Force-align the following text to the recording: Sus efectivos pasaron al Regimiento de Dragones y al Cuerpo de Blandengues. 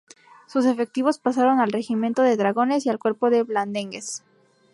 Sus 0.47 0.65
efectivos 0.65 1.19
pasaron 1.19 1.59
al 1.59 1.71
Regimiento 1.71 2.23
de 2.23 2.35
Dragones 2.35 2.87
y 2.87 2.89
al 2.89 2.97
Cuerpo 2.97 3.29
de 3.29 3.43
Blandengues. 3.43 4.23